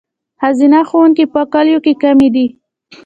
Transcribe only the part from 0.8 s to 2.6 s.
ښوونکي په کلیو کې کمې دي.